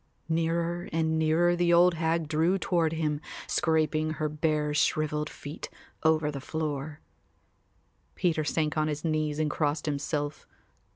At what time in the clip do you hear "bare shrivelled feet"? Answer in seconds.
4.27-5.69